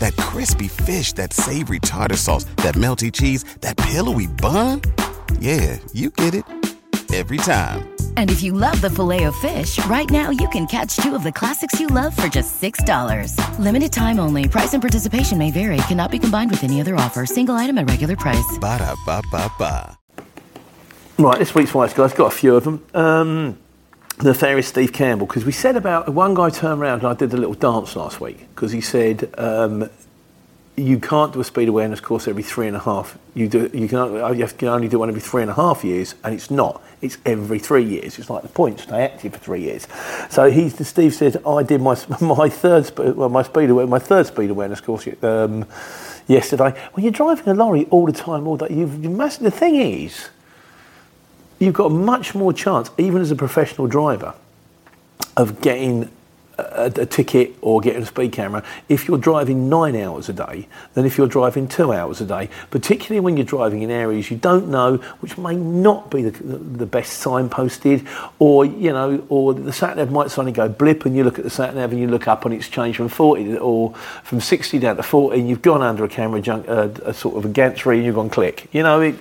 that 0.00 0.16
crispy 0.16 0.68
fish, 0.68 1.12
that 1.14 1.32
savory 1.32 1.80
tartar 1.80 2.16
sauce, 2.16 2.44
that 2.56 2.74
melty 2.74 3.12
cheese, 3.12 3.44
that 3.60 3.76
pillowy 3.76 4.26
bun. 4.26 4.82
Yeah, 5.40 5.78
you 5.92 6.10
get 6.10 6.34
it 6.34 6.44
every 7.14 7.36
time. 7.38 7.88
And 8.16 8.30
if 8.30 8.42
you 8.42 8.52
love 8.52 8.80
the 8.80 8.90
filet 8.90 9.24
of 9.24 9.36
fish, 9.36 9.78
right 9.86 10.10
now 10.10 10.30
you 10.30 10.48
can 10.48 10.66
catch 10.66 10.96
two 10.96 11.14
of 11.14 11.22
the 11.22 11.32
classics 11.32 11.78
you 11.80 11.86
love 11.86 12.16
for 12.16 12.26
just 12.26 12.60
$6. 12.60 13.58
Limited 13.58 13.92
time 13.92 14.18
only. 14.18 14.48
Price 14.48 14.74
and 14.74 14.82
participation 14.82 15.38
may 15.38 15.50
vary. 15.50 15.76
Cannot 15.88 16.10
be 16.10 16.18
combined 16.18 16.50
with 16.50 16.64
any 16.64 16.80
other 16.80 16.96
offer. 16.96 17.24
Single 17.26 17.54
item 17.54 17.78
at 17.78 17.88
regular 17.88 18.16
price. 18.16 18.58
Ba 18.60 18.78
da 18.78 18.94
ba 19.06 19.22
ba 19.30 19.50
ba. 19.58 19.98
Right, 21.18 21.38
this 21.38 21.54
week's 21.54 21.72
Wise 21.72 21.94
Guys 21.94 22.12
got 22.12 22.26
a 22.26 22.36
few 22.36 22.56
of 22.56 22.64
them. 22.64 22.84
Um, 22.92 23.58
the 23.65 23.65
nefarious 24.22 24.68
Steve 24.68 24.92
Campbell, 24.92 25.26
because 25.26 25.44
we 25.44 25.52
said 25.52 25.76
about 25.76 26.08
one 26.08 26.34
guy 26.34 26.50
turned 26.50 26.80
around 26.80 27.00
and 27.00 27.08
I 27.08 27.14
did 27.14 27.32
a 27.32 27.36
little 27.36 27.54
dance 27.54 27.96
last 27.96 28.20
week 28.20 28.38
because 28.54 28.72
he 28.72 28.80
said 28.80 29.32
um, 29.38 29.88
you 30.76 30.98
can't 30.98 31.32
do 31.32 31.40
a 31.40 31.44
speed 31.44 31.68
awareness 31.68 32.00
course 32.00 32.28
every 32.28 32.42
three 32.42 32.66
and 32.66 32.76
a 32.76 32.80
half. 32.80 33.18
You 33.34 33.48
do 33.48 33.70
you 33.72 33.88
can, 33.88 34.38
you 34.38 34.46
can 34.46 34.68
only 34.68 34.88
do 34.88 34.98
one 34.98 35.08
every 35.08 35.20
three 35.20 35.42
and 35.42 35.50
a 35.50 35.54
half 35.54 35.84
years, 35.84 36.14
and 36.22 36.34
it's 36.34 36.50
not. 36.50 36.82
It's 37.00 37.16
every 37.24 37.58
three 37.58 37.84
years. 37.84 38.18
It's 38.18 38.28
like 38.28 38.42
the 38.42 38.48
point 38.48 38.80
stay 38.80 39.02
active 39.02 39.32
for 39.32 39.38
three 39.38 39.62
years. 39.62 39.86
So 40.28 40.50
he 40.50 40.68
Steve 40.68 41.14
said 41.14 41.42
I 41.46 41.62
did 41.62 41.80
my 41.80 41.96
my 42.20 42.48
third 42.48 43.16
well 43.16 43.28
my 43.28 43.42
speed 43.42 43.70
my 43.70 43.98
third 43.98 44.26
speed 44.26 44.50
awareness 44.50 44.80
course 44.80 45.08
um, 45.22 45.64
yesterday. 46.26 46.78
When 46.92 47.04
you're 47.04 47.12
driving 47.12 47.48
a 47.48 47.54
lorry 47.54 47.86
all 47.90 48.06
the 48.06 48.12
time, 48.12 48.46
all 48.46 48.58
that 48.58 48.70
you 48.70 48.86
the 48.86 49.50
thing 49.50 49.76
is 49.76 50.28
you've 51.58 51.74
got 51.74 51.90
much 51.90 52.34
more 52.34 52.52
chance, 52.52 52.90
even 52.98 53.20
as 53.20 53.30
a 53.30 53.36
professional 53.36 53.86
driver, 53.86 54.34
of 55.36 55.60
getting 55.60 56.10
a, 56.58 56.92
a, 56.96 57.06
ticket 57.06 57.54
or 57.60 57.80
getting 57.80 58.02
a 58.02 58.06
speed 58.06 58.32
camera 58.32 58.62
if 58.88 59.06
you're 59.06 59.18
driving 59.18 59.68
nine 59.68 59.94
hours 59.94 60.28
a 60.28 60.32
day 60.32 60.66
than 60.94 61.04
if 61.04 61.18
you're 61.18 61.26
driving 61.26 61.68
two 61.68 61.92
hours 61.92 62.20
a 62.20 62.24
day, 62.24 62.48
particularly 62.70 63.20
when 63.20 63.36
you're 63.36 63.44
driving 63.44 63.82
in 63.82 63.90
areas 63.90 64.30
you 64.30 64.36
don't 64.36 64.68
know, 64.68 64.96
which 65.20 65.36
may 65.36 65.54
not 65.54 66.10
be 66.10 66.22
the, 66.22 66.30
the 66.30 66.86
best 66.86 67.22
signposted, 67.22 68.06
or 68.38 68.64
you 68.64 68.92
know, 68.92 69.24
or 69.28 69.54
the 69.54 69.72
sat 69.72 69.96
nav 69.96 70.10
might 70.10 70.30
suddenly 70.30 70.52
go 70.52 70.68
blip 70.68 71.04
and 71.04 71.14
you 71.14 71.24
look 71.24 71.38
at 71.38 71.44
the 71.44 71.50
sat 71.50 71.74
nav 71.74 71.90
and 71.92 72.00
you 72.00 72.06
look 72.06 72.26
up 72.26 72.44
and 72.44 72.54
it's 72.54 72.68
changed 72.68 72.96
from 72.96 73.08
40 73.08 73.58
or 73.58 73.94
from 74.22 74.40
60 74.40 74.78
down 74.78 74.96
to 74.96 75.02
40 75.02 75.38
and 75.38 75.48
you've 75.48 75.62
gone 75.62 75.82
under 75.82 76.04
a 76.04 76.08
camera 76.08 76.40
junk, 76.40 76.68
uh, 76.68 76.88
a 77.04 77.12
sort 77.12 77.36
of 77.36 77.44
a 77.44 77.48
gantry 77.48 77.96
and 77.96 78.06
you've 78.06 78.14
gone 78.14 78.30
click. 78.30 78.68
You 78.72 78.82
know, 78.82 79.00
it, 79.00 79.16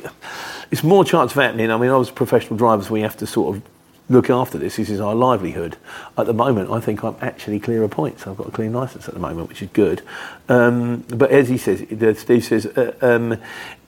it's 0.71 0.83
more 0.83 1.05
chance 1.05 1.31
of 1.31 1.41
happening. 1.41 1.71
I 1.71 1.77
mean, 1.77 1.89
I 1.89 1.97
was 1.97 2.11
professional 2.11 2.57
drivers, 2.57 2.89
we 2.89 3.01
have 3.01 3.17
to 3.17 3.27
sort 3.27 3.55
of 3.55 3.63
look 4.09 4.29
after 4.29 4.57
this. 4.57 4.75
This 4.75 4.89
is 4.89 4.99
our 4.99 5.15
livelihood. 5.15 5.77
At 6.17 6.27
the 6.27 6.33
moment, 6.33 6.69
I 6.69 6.79
think 6.79 7.03
I'm 7.03 7.15
actually 7.21 7.59
clear 7.59 7.83
of 7.83 7.91
points. 7.91 8.27
I've 8.27 8.37
got 8.37 8.47
a 8.47 8.51
clean 8.51 8.73
license 8.73 9.07
at 9.07 9.13
the 9.13 9.19
moment, 9.19 9.49
which 9.49 9.61
is 9.61 9.69
good. 9.73 10.01
Um, 10.47 11.01
but 11.09 11.31
as 11.31 11.49
he 11.49 11.57
says, 11.57 11.79
Steve 12.19 12.43
says, 12.43 12.65
uh, 12.67 12.93
um, 13.01 13.37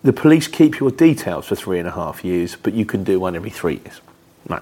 the 0.04 0.14
police 0.14 0.48
keep 0.48 0.80
your 0.80 0.92
details 0.92 1.48
for 1.48 1.56
three 1.56 1.80
and 1.80 1.88
a 1.88 1.92
half 1.92 2.24
years, 2.24 2.56
but 2.56 2.74
you 2.74 2.86
can 2.86 3.04
do 3.04 3.20
one 3.20 3.36
every 3.36 3.50
three 3.50 3.76
years. 3.76 4.02
No. 4.50 4.62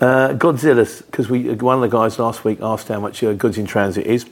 Uh, 0.00 0.34
Godzilla, 0.34 1.06
because 1.06 1.28
we 1.28 1.54
one 1.54 1.76
of 1.76 1.82
the 1.82 1.96
guys 1.96 2.18
last 2.18 2.44
week 2.44 2.60
asked 2.60 2.88
how 2.88 2.98
much 2.98 3.22
uh, 3.22 3.32
goods 3.34 3.56
in 3.56 3.66
transit 3.66 4.06
is. 4.06 4.26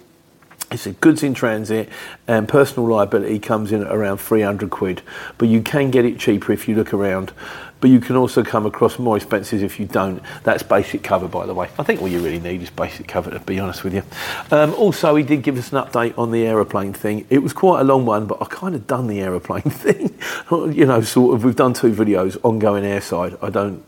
It's 0.70 0.86
a 0.86 0.92
goods 0.92 1.24
in 1.24 1.34
transit 1.34 1.88
and 2.28 2.48
personal 2.48 2.88
liability 2.88 3.40
comes 3.40 3.72
in 3.72 3.82
at 3.82 3.92
around 3.92 4.18
300 4.18 4.70
quid, 4.70 5.02
but 5.36 5.48
you 5.48 5.62
can 5.62 5.90
get 5.90 6.04
it 6.04 6.18
cheaper 6.18 6.52
if 6.52 6.68
you 6.68 6.76
look 6.76 6.94
around. 6.94 7.32
But 7.80 7.90
you 7.90 7.98
can 7.98 8.14
also 8.14 8.44
come 8.44 8.66
across 8.66 8.98
more 8.98 9.16
expenses 9.16 9.62
if 9.62 9.80
you 9.80 9.86
don't. 9.86 10.22
That's 10.44 10.62
basic 10.62 11.02
cover, 11.02 11.28
by 11.28 11.46
the 11.46 11.54
way. 11.54 11.70
I 11.78 11.82
think 11.82 12.02
all 12.02 12.08
you 12.08 12.20
really 12.20 12.38
need 12.38 12.62
is 12.62 12.70
basic 12.70 13.08
cover, 13.08 13.30
to 13.30 13.40
be 13.40 13.58
honest 13.58 13.82
with 13.84 13.94
you. 13.94 14.02
Um, 14.50 14.74
also, 14.74 15.16
he 15.16 15.24
did 15.24 15.42
give 15.42 15.56
us 15.56 15.72
an 15.72 15.82
update 15.82 16.16
on 16.18 16.30
the 16.30 16.46
aeroplane 16.46 16.92
thing. 16.92 17.26
It 17.30 17.38
was 17.38 17.54
quite 17.54 17.80
a 17.80 17.84
long 17.84 18.04
one, 18.04 18.26
but 18.26 18.40
I 18.42 18.44
kind 18.44 18.74
of 18.74 18.86
done 18.86 19.06
the 19.06 19.20
aeroplane 19.22 19.62
thing. 19.62 20.14
you 20.50 20.84
know, 20.84 21.00
sort 21.00 21.34
of, 21.34 21.44
we've 21.44 21.56
done 21.56 21.72
two 21.72 21.92
videos, 21.92 22.36
ongoing 22.44 22.84
airside. 22.84 23.42
I 23.42 23.48
don't 23.48 23.82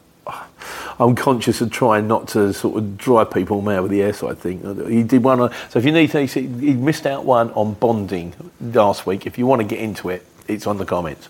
I'm 0.99 1.15
conscious 1.15 1.61
of 1.61 1.71
trying 1.71 2.09
not 2.09 2.29
to 2.29 2.53
sort 2.53 2.79
of 2.79 2.99
drive 2.99 3.31
people 3.31 3.63
mad 3.63 3.81
with 3.81 3.91
the 3.91 4.01
airside 4.01 4.39
thing. 4.39 4.89
He 4.89 5.03
did 5.03 5.23
one, 5.23 5.41
on, 5.41 5.53
so 5.69 5.79
if 5.79 5.85
you 5.85 5.93
need 5.93 6.11
to, 6.11 6.27
he 6.27 6.75
missed 6.75 7.07
out 7.07 7.25
one 7.25 7.51
on 7.53 7.75
bonding 7.75 8.35
last 8.61 9.07
week. 9.07 9.27
If 9.27 9.39
you 9.39 9.47
want 9.47 9.61
to 9.63 9.67
get 9.67 9.79
into 9.79 10.09
it, 10.09 10.27
it's 10.49 10.67
on 10.67 10.77
the 10.77 10.85
comments. 10.85 11.29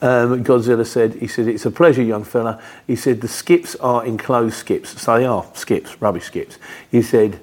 Um, 0.00 0.44
Godzilla 0.44 0.86
said, 0.86 1.14
he 1.14 1.26
said, 1.26 1.48
it's 1.48 1.66
a 1.66 1.70
pleasure, 1.70 2.02
young 2.02 2.24
fella. 2.24 2.62
He 2.86 2.96
said, 2.96 3.20
the 3.20 3.28
skips 3.28 3.74
are 3.76 4.04
enclosed 4.04 4.54
skips. 4.54 5.00
So 5.02 5.18
they 5.18 5.24
are 5.24 5.44
skips, 5.54 6.00
rubbish 6.00 6.24
skips. 6.24 6.58
He 6.90 7.02
said, 7.02 7.40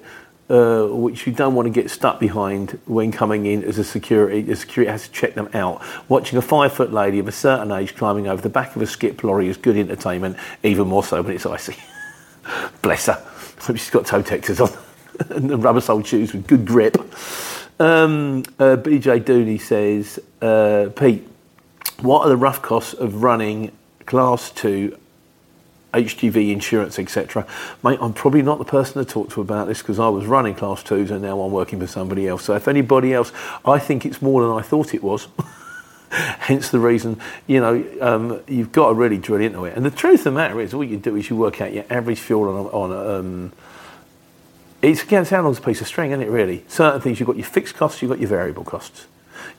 which 0.50 1.26
you 1.26 1.32
don't 1.32 1.54
want 1.54 1.66
to 1.66 1.70
get 1.70 1.90
stuck 1.90 2.18
behind 2.18 2.78
when 2.86 3.12
coming 3.12 3.46
in 3.46 3.62
as 3.62 3.78
a 3.78 3.84
security. 3.84 4.42
The 4.42 4.56
security 4.56 4.90
has 4.90 5.06
to 5.06 5.12
check 5.12 5.34
them 5.34 5.48
out. 5.54 5.82
Watching 6.08 6.38
a 6.38 6.42
five 6.42 6.72
foot 6.72 6.92
lady 6.92 7.18
of 7.18 7.28
a 7.28 7.32
certain 7.32 7.70
age 7.70 7.94
climbing 7.94 8.26
over 8.26 8.42
the 8.42 8.48
back 8.48 8.74
of 8.74 8.82
a 8.82 8.86
skip 8.86 9.22
lorry 9.22 9.48
is 9.48 9.56
good 9.56 9.76
entertainment, 9.76 10.36
even 10.62 10.88
more 10.88 11.04
so 11.04 11.22
when 11.22 11.34
it's 11.34 11.46
icy. 11.46 11.76
Bless 12.82 13.06
her. 13.06 13.24
Hope 13.60 13.76
she's 13.76 13.90
got 13.90 14.06
toe 14.06 14.22
textures 14.22 14.60
on 14.60 14.70
and 15.30 15.62
rubber 15.62 15.80
soled 15.80 16.06
shoes 16.06 16.32
with 16.32 16.46
good 16.46 16.66
grip. 16.66 16.96
Um, 17.78 18.40
uh, 18.58 18.76
BJ 18.76 19.22
Dooney 19.22 19.60
says, 19.60 20.18
uh, 20.42 20.90
Pete, 20.96 21.26
what 22.00 22.24
are 22.24 22.28
the 22.28 22.36
rough 22.36 22.60
costs 22.60 22.94
of 22.94 23.22
running 23.22 23.72
class 24.06 24.50
two 24.50 24.98
HGV 25.92 26.52
insurance, 26.52 26.98
etc. 26.98 27.46
Mate, 27.82 27.98
I'm 28.00 28.12
probably 28.12 28.42
not 28.42 28.58
the 28.58 28.64
person 28.64 29.04
to 29.04 29.10
talk 29.10 29.30
to 29.30 29.40
about 29.40 29.68
this 29.68 29.78
because 29.78 29.98
I 29.98 30.08
was 30.08 30.26
running 30.26 30.54
class 30.54 30.82
twos 30.82 31.10
and 31.10 31.22
now 31.22 31.40
I'm 31.40 31.52
working 31.52 31.80
for 31.80 31.86
somebody 31.86 32.28
else. 32.28 32.44
So 32.44 32.54
if 32.54 32.68
anybody 32.68 33.12
else, 33.12 33.32
I 33.64 33.78
think 33.78 34.06
it's 34.06 34.22
more 34.22 34.42
than 34.42 34.52
I 34.52 34.62
thought 34.62 34.94
it 34.94 35.02
was. 35.02 35.28
Hence 36.10 36.70
the 36.70 36.80
reason, 36.80 37.20
you 37.46 37.60
know, 37.60 37.84
um, 38.00 38.40
you've 38.48 38.72
got 38.72 38.88
to 38.88 38.94
really 38.94 39.18
drill 39.18 39.40
into 39.40 39.64
it. 39.64 39.76
And 39.76 39.86
the 39.86 39.92
truth 39.92 40.20
of 40.20 40.24
the 40.24 40.30
matter 40.32 40.60
is, 40.60 40.74
all 40.74 40.82
you 40.82 40.96
do 40.96 41.14
is 41.14 41.30
you 41.30 41.36
work 41.36 41.60
out 41.60 41.72
your 41.72 41.84
average 41.88 42.18
fuel 42.18 42.48
on, 42.48 42.66
on 42.66 43.16
um, 43.16 43.52
it's 44.82 45.02
against 45.02 45.30
how 45.30 45.42
long's 45.42 45.58
a 45.58 45.62
piece 45.62 45.80
of 45.80 45.86
string, 45.86 46.10
isn't 46.10 46.22
it, 46.22 46.30
really? 46.30 46.64
Certain 46.66 47.00
things, 47.00 47.20
you've 47.20 47.26
got 47.26 47.36
your 47.36 47.46
fixed 47.46 47.76
costs, 47.76 48.00
you've 48.00 48.10
got 48.10 48.18
your 48.18 48.28
variable 48.28 48.64
costs. 48.64 49.06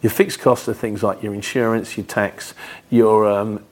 Your 0.02 0.10
fixed 0.10 0.40
costs 0.40 0.68
are 0.68 0.74
things 0.74 1.04
like 1.04 1.22
your 1.22 1.34
insurance, 1.34 1.96
your 1.96 2.06
tax, 2.06 2.54
your 2.90 3.30
um, 3.30 3.64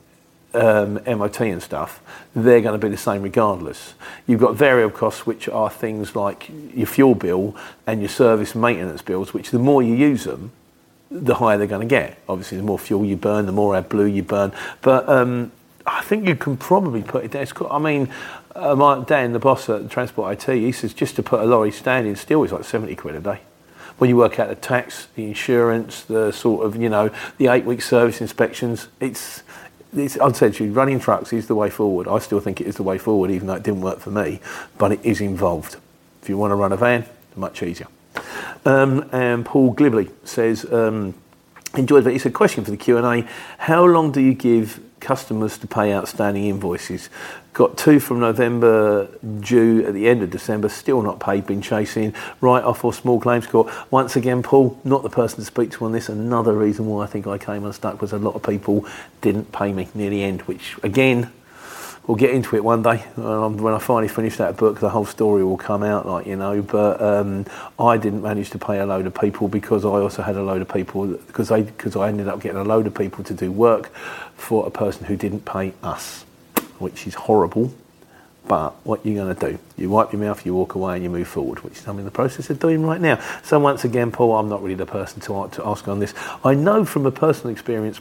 um, 0.54 1.00
MOT 1.06 1.40
and 1.42 1.62
stuff. 1.62 2.00
They're 2.34 2.60
going 2.60 2.78
to 2.78 2.84
be 2.84 2.90
the 2.90 3.00
same 3.00 3.22
regardless. 3.22 3.94
You've 4.26 4.40
got 4.40 4.54
variable 4.54 4.96
costs, 4.96 5.26
which 5.26 5.48
are 5.48 5.70
things 5.70 6.16
like 6.16 6.48
your 6.74 6.86
fuel 6.86 7.14
bill 7.14 7.56
and 7.86 8.00
your 8.00 8.08
service 8.08 8.54
maintenance 8.54 9.02
bills, 9.02 9.32
which 9.34 9.50
the 9.50 9.58
more 9.58 9.82
you 9.82 9.94
use 9.94 10.24
them, 10.24 10.52
the 11.10 11.34
higher 11.34 11.58
they're 11.58 11.66
going 11.66 11.86
to 11.86 11.92
get. 11.92 12.18
Obviously, 12.28 12.56
the 12.56 12.62
more 12.62 12.78
fuel 12.78 13.04
you 13.04 13.16
burn, 13.16 13.46
the 13.46 13.52
more 13.52 13.74
AdBlue 13.74 14.12
you 14.14 14.22
burn. 14.22 14.52
But 14.80 15.08
um, 15.08 15.52
I 15.86 16.02
think 16.02 16.26
you 16.28 16.36
can 16.36 16.56
probably 16.56 17.02
put 17.02 17.24
it 17.24 17.32
down. 17.32 17.46
I 17.70 17.78
mean, 17.78 18.08
uh, 18.54 18.76
my 18.76 19.02
Dan, 19.04 19.32
the 19.32 19.38
boss 19.38 19.68
at 19.68 19.90
Transport 19.90 20.48
IT, 20.48 20.54
he 20.54 20.72
says 20.72 20.94
just 20.94 21.16
to 21.16 21.22
put 21.22 21.40
a 21.40 21.44
lorry 21.44 21.72
standing 21.72 22.16
still 22.16 22.42
is 22.44 22.52
like 22.52 22.64
70 22.64 22.94
quid 22.96 23.16
a 23.16 23.20
day. 23.20 23.40
When 23.98 24.08
you 24.08 24.16
work 24.16 24.38
out 24.38 24.48
the 24.48 24.54
tax, 24.54 25.08
the 25.14 25.26
insurance, 25.26 26.02
the 26.02 26.32
sort 26.32 26.64
of, 26.64 26.76
you 26.76 26.88
know, 26.88 27.10
the 27.38 27.48
eight 27.48 27.64
week 27.64 27.82
service 27.82 28.20
inspections, 28.20 28.88
it's, 28.98 29.42
it's, 29.94 30.16
say 30.38 30.68
running 30.68 31.00
trucks 31.00 31.32
is 31.32 31.46
the 31.46 31.54
way 31.54 31.70
forward. 31.70 32.08
I 32.08 32.18
still 32.18 32.40
think 32.40 32.60
it 32.60 32.66
is 32.66 32.76
the 32.76 32.82
way 32.82 32.98
forward, 32.98 33.30
even 33.30 33.46
though 33.46 33.54
it 33.54 33.62
didn't 33.62 33.80
work 33.80 33.98
for 33.98 34.10
me, 34.10 34.40
but 34.78 34.92
it 34.92 35.04
is 35.04 35.20
involved. 35.20 35.76
If 36.22 36.28
you 36.28 36.36
want 36.36 36.52
to 36.52 36.56
run 36.56 36.72
a 36.72 36.76
van, 36.76 37.06
much 37.36 37.62
easier. 37.62 37.88
Um, 38.64 39.08
and 39.12 39.44
Paul 39.44 39.72
Glibley 39.72 40.10
says, 40.24 40.70
um, 40.70 41.14
enjoyed 41.76 42.04
that. 42.04 42.12
It's 42.12 42.26
a 42.26 42.30
question 42.30 42.64
for 42.64 42.70
the 42.70 42.76
Q&A. 42.76 43.26
How 43.58 43.84
long 43.84 44.12
do 44.12 44.20
you 44.20 44.34
give 44.34 44.80
customers 45.00 45.56
to 45.58 45.66
pay 45.66 45.94
outstanding 45.94 46.44
invoices? 46.44 47.08
Got 47.52 47.76
two 47.76 47.98
from 47.98 48.20
November 48.20 49.08
due 49.40 49.84
at 49.84 49.92
the 49.92 50.08
end 50.08 50.22
of 50.22 50.30
December, 50.30 50.68
still 50.68 51.02
not 51.02 51.18
paid, 51.18 51.46
been 51.46 51.60
chasing. 51.60 52.14
Write 52.40 52.62
off 52.62 52.84
or 52.84 52.92
small 52.92 53.20
claims 53.20 53.46
court. 53.46 53.72
Once 53.90 54.14
again, 54.14 54.42
Paul, 54.42 54.78
not 54.84 55.02
the 55.02 55.10
person 55.10 55.40
to 55.40 55.44
speak 55.44 55.72
to 55.72 55.84
on 55.84 55.92
this. 55.92 56.08
Another 56.08 56.56
reason 56.56 56.86
why 56.86 57.02
I 57.02 57.06
think 57.06 57.26
I 57.26 57.38
came 57.38 57.64
unstuck 57.64 58.00
was 58.00 58.12
a 58.12 58.18
lot 58.18 58.36
of 58.36 58.44
people 58.44 58.86
didn't 59.20 59.50
pay 59.50 59.72
me 59.72 59.88
near 59.94 60.10
the 60.10 60.22
end, 60.22 60.42
which 60.42 60.76
again, 60.84 61.32
we'll 62.06 62.16
get 62.16 62.30
into 62.30 62.56
it 62.56 62.64
one 62.64 62.82
day. 62.82 63.04
Um, 63.16 63.58
when 63.58 63.74
I 63.74 63.78
finally 63.78 64.08
finish 64.08 64.36
that 64.36 64.56
book, 64.56 64.80
the 64.80 64.90
whole 64.90 65.04
story 65.04 65.44
will 65.44 65.56
come 65.56 65.82
out, 65.82 66.06
like 66.06 66.26
you 66.26 66.36
know. 66.36 66.62
But 66.62 67.00
um, 67.00 67.46
I 67.78 67.96
didn't 67.96 68.22
manage 68.22 68.50
to 68.50 68.58
pay 68.58 68.78
a 68.78 68.86
load 68.86 69.06
of 69.06 69.14
people 69.14 69.48
because 69.48 69.84
I 69.84 69.88
also 69.88 70.22
had 70.22 70.36
a 70.36 70.42
load 70.42 70.62
of 70.62 70.68
people 70.68 71.06
because 71.08 71.50
I 71.50 71.62
because 71.62 71.96
I 71.96 72.08
ended 72.08 72.28
up 72.28 72.40
getting 72.40 72.58
a 72.58 72.64
load 72.64 72.86
of 72.86 72.94
people 72.94 73.24
to 73.24 73.34
do 73.34 73.50
work 73.50 73.92
for 74.36 74.66
a 74.66 74.70
person 74.70 75.04
who 75.04 75.16
didn't 75.16 75.44
pay 75.44 75.72
us, 75.82 76.24
which 76.80 77.06
is 77.06 77.14
horrible. 77.14 77.72
But 78.48 78.70
what 78.84 79.04
you're 79.06 79.22
going 79.22 79.34
to 79.34 79.52
do? 79.52 79.58
You 79.76 79.90
wipe 79.90 80.12
your 80.12 80.20
mouth, 80.20 80.44
you 80.44 80.54
walk 80.54 80.74
away, 80.74 80.94
and 80.94 81.04
you 81.04 81.10
move 81.10 81.28
forward, 81.28 81.60
which 81.60 81.78
is 81.78 81.86
I'm 81.86 81.98
in 81.98 82.04
the 82.04 82.10
process 82.10 82.50
of 82.50 82.58
doing 82.58 82.82
right 82.82 83.00
now. 83.00 83.20
So 83.44 83.58
once 83.60 83.84
again, 83.84 84.10
Paul, 84.10 84.36
I'm 84.36 84.48
not 84.48 84.62
really 84.62 84.74
the 84.74 84.86
person 84.86 85.20
to, 85.20 85.48
to 85.52 85.66
ask 85.66 85.86
on 85.86 86.00
this. 86.00 86.14
I 86.42 86.54
know 86.54 86.84
from 86.84 87.06
a 87.06 87.12
personal 87.12 87.52
experience 87.52 88.00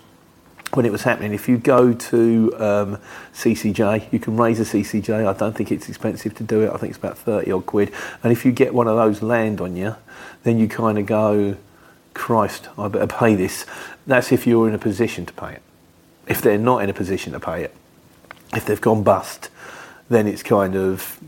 when 0.73 0.85
it 0.85 0.91
was 0.91 1.03
happening, 1.03 1.33
if 1.33 1.49
you 1.49 1.57
go 1.57 1.93
to 1.93 2.53
um, 2.57 2.97
CCJ, 3.33 4.11
you 4.11 4.19
can 4.19 4.37
raise 4.37 4.59
a 4.59 4.63
CCJ. 4.63 5.27
I 5.27 5.37
don't 5.37 5.55
think 5.55 5.71
it's 5.71 5.89
expensive 5.89 6.35
to 6.35 6.43
do 6.43 6.61
it. 6.61 6.69
I 6.69 6.77
think 6.77 6.91
it's 6.91 6.99
about 6.99 7.17
30 7.17 7.51
odd 7.51 7.65
quid. 7.65 7.91
And 8.23 8.31
if 8.31 8.45
you 8.45 8.51
get 8.51 8.73
one 8.73 8.87
of 8.87 8.95
those 8.95 9.21
land 9.21 9.61
on 9.61 9.75
you, 9.75 9.95
then 10.43 10.59
you 10.59 10.67
kind 10.67 10.99
of 10.99 11.05
go, 11.05 11.57
Christ, 12.13 12.69
I 12.77 12.87
better 12.87 13.07
pay 13.07 13.35
this. 13.35 13.65
That's 14.05 14.31
if 14.31 14.45
you're 14.45 14.67
in 14.67 14.75
a 14.75 14.79
position 14.79 15.25
to 15.25 15.33
pay 15.33 15.53
it. 15.53 15.61
If 16.27 16.41
they're 16.41 16.59
not 16.59 16.83
in 16.83 16.89
a 16.89 16.93
position 16.93 17.33
to 17.33 17.39
pay 17.39 17.63
it, 17.63 17.75
if 18.53 18.65
they've 18.65 18.81
gone 18.81 19.03
bust, 19.03 19.49
then 20.09 20.27
it's 20.27 20.43
kind 20.43 20.75
of 20.75 21.19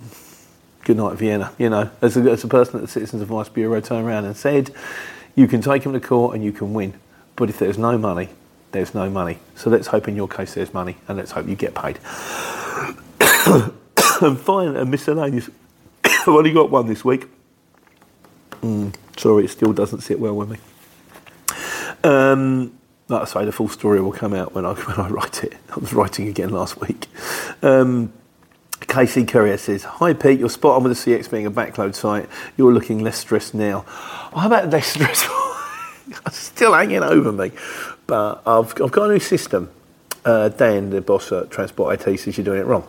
good 0.84 0.98
night 0.98 1.18
Vienna. 1.18 1.54
You 1.58 1.70
know, 1.70 1.90
as 2.02 2.18
a, 2.18 2.22
as 2.32 2.44
a 2.44 2.48
person 2.48 2.76
at 2.76 2.82
the 2.82 2.88
Citizens 2.88 3.22
Advice 3.22 3.50
Bureau 3.50 3.80
turned 3.82 4.08
around 4.08 4.26
and 4.26 4.36
said, 4.36 4.72
you 5.36 5.48
can 5.48 5.62
take 5.62 5.84
them 5.84 5.94
to 5.94 6.00
court 6.00 6.36
and 6.36 6.44
you 6.44 6.52
can 6.52 6.74
win, 6.74 6.94
but 7.36 7.50
if 7.50 7.60
there's 7.60 7.78
no 7.78 7.98
money, 7.98 8.30
there's 8.72 8.94
no 8.94 9.10
money. 9.10 9.40
So 9.56 9.70
let's 9.70 9.88
hope 9.88 10.08
in 10.08 10.16
your 10.16 10.28
case 10.28 10.54
there's 10.54 10.74
money, 10.74 10.98
and 11.08 11.18
let's 11.18 11.32
hope 11.32 11.48
you 11.48 11.56
get 11.56 11.76
paid. 11.76 12.00
and 14.22 14.40
finally, 14.40 14.80
a 14.80 14.86
miscellaneous. 14.86 15.50
I've 16.04 16.28
only 16.28 16.54
got 16.54 16.70
one 16.70 16.88
this 16.88 17.04
week. 17.04 17.28
Mm, 18.62 18.94
sorry, 19.18 19.46
it 19.46 19.50
still 19.50 19.74
doesn't 19.74 20.02
sit 20.02 20.20
well 20.20 20.36
with 20.36 20.50
me. 20.50 20.58
Um, 22.04 22.78
like 23.12 23.36
I 23.36 23.46
the 23.46 23.52
full 23.52 23.70
story 23.70 24.02
will 24.02 24.12
come 24.12 24.34
out 24.34 24.54
when 24.54 24.66
I 24.66 24.74
when 24.88 24.98
I 24.98 25.10
write 25.10 25.44
it. 25.44 25.54
I 25.70 25.80
was 25.80 25.94
writing 25.94 26.28
again 26.28 26.50
last 26.50 26.80
week. 26.80 27.08
Um, 27.62 28.14
Courier 28.88 29.58
says, 29.58 29.84
Hi 29.84 30.14
Pete, 30.14 30.40
you're 30.40 30.50
spot 30.50 30.78
on 30.78 30.84
with 30.84 31.04
the 31.04 31.12
CX 31.16 31.30
being 31.30 31.46
a 31.46 31.52
backload 31.52 31.96
site. 31.96 32.28
You're 32.58 32.74
looking 32.74 33.00
less 33.00 33.18
stressed 33.18 33.54
now. 33.54 33.86
I'm 34.34 34.48
about 34.48 34.70
less 34.70 34.88
stressful. 34.94 35.36
it's 36.26 36.38
still 36.38 36.74
hanging 36.74 37.04
over 37.04 37.32
me. 37.32 37.52
But 38.08 38.42
I've, 38.46 38.74
I've 38.82 38.92
got 38.92 39.10
a 39.10 39.14
new 39.14 39.20
system. 39.20 39.72
Uh, 40.26 40.50
Dan, 40.50 40.90
the 40.90 41.02
boss 41.02 41.32
at 41.32 41.50
Transport 41.52 42.08
IT, 42.08 42.20
says 42.20 42.38
you're 42.38 42.46
doing 42.46 42.60
it 42.60 42.66
wrong. 42.66 42.88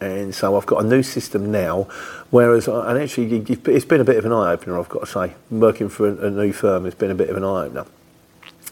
And 0.00 0.34
so 0.34 0.56
I've 0.56 0.66
got 0.66 0.84
a 0.84 0.86
new 0.86 1.02
system 1.02 1.50
now, 1.50 1.84
whereas, 2.30 2.68
I, 2.68 2.90
and 2.90 3.02
actually, 3.02 3.36
it's 3.38 3.84
been 3.84 4.00
a 4.00 4.04
bit 4.04 4.16
of 4.16 4.24
an 4.24 4.32
eye 4.32 4.52
opener, 4.52 4.78
I've 4.78 4.88
got 4.88 5.00
to 5.00 5.06
say. 5.06 5.34
Working 5.50 5.88
for 5.88 6.08
a, 6.08 6.26
a 6.26 6.30
new 6.30 6.52
firm 6.52 6.84
has 6.84 6.94
been 6.94 7.10
a 7.10 7.14
bit 7.14 7.30
of 7.30 7.36
an 7.36 7.44
eye 7.44 7.66
opener. 7.66 7.86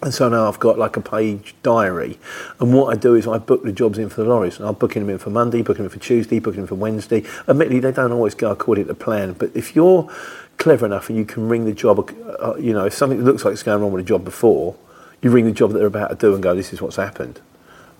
And 0.03 0.13
so 0.13 0.29
now 0.29 0.49
I've 0.49 0.59
got 0.59 0.79
like 0.79 0.97
a 0.97 1.01
page 1.01 1.55
diary. 1.63 2.19
And 2.59 2.75
what 2.75 2.93
I 2.93 2.99
do 2.99 3.15
is 3.15 3.27
I 3.29 3.39
book 3.39 3.63
the 3.63 3.73
jobs 3.73 3.99
in 3.99 4.09
for 4.09 4.23
the 4.23 4.29
lorries. 4.29 4.59
And 4.59 4.67
I'm 4.67 4.75
booking 4.75 5.03
them 5.03 5.11
in 5.11 5.19
for 5.19 5.31
Monday, 5.31 5.63
booking 5.63 5.85
them 5.85 5.93
for 5.93 6.01
Tuesday, 6.01 6.41
booking 6.41 6.63
them 6.63 6.67
for 6.67 6.75
Wednesday. 6.75 7.25
Admittedly, 7.47 7.79
they 7.79 7.93
don't 7.93 8.11
always 8.11 8.35
go 8.35 8.51
according 8.51 8.89
to 8.89 8.95
plan. 8.95 9.35
But 9.35 9.53
if 9.55 9.77
you're 9.77 10.11
clever 10.59 10.87
enough 10.87 11.09
and 11.09 11.17
you 11.17 11.25
can 11.25 11.49
ring 11.49 11.67
the 11.67 11.73
job, 11.73 12.13
uh, 12.41 12.57
you 12.57 12.73
know, 12.73 12.87
if 12.87 12.95
something 12.95 13.23
looks 13.25 13.45
like 13.45 13.53
it's 13.53 13.63
going 13.63 13.81
wrong 13.81 13.93
with 13.93 14.05
a 14.05 14.09
job 14.09 14.25
before, 14.25 14.75
you 15.23 15.31
ring 15.31 15.45
the 15.45 15.53
job 15.53 15.71
that 15.71 15.79
they're 15.79 15.87
about 15.87 16.09
to 16.09 16.17
do 16.17 16.35
and 16.35 16.43
go, 16.43 16.55
this 16.55 16.73
is 16.73 16.83
what's 16.83 16.97
happened. 16.97 17.41